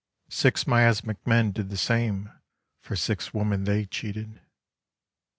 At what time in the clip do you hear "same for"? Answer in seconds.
1.77-2.95